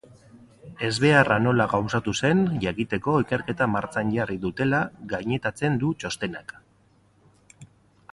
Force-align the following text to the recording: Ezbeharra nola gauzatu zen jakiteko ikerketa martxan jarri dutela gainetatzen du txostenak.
Ezbeharra 0.85 1.35
nola 1.47 1.65
gauzatu 1.73 2.13
zen 2.21 2.41
jakiteko 2.63 3.13
ikerketa 3.25 3.67
martxan 3.73 4.09
jarri 4.15 4.39
dutela 4.47 4.79
gainetatzen 5.13 5.77
du 5.85 5.93
txostenak. 6.05 6.57